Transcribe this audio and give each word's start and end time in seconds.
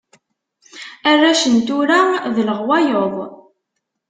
Arrac 1.09 1.41
n 1.53 1.55
tura 1.65 1.99
d 2.35 2.35
leɣwayeḍ. 2.47 3.15